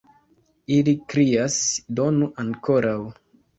Ili 0.75 0.95
krias: 1.15 1.59
donu 2.01 2.33
ankoraŭ! 2.47 2.99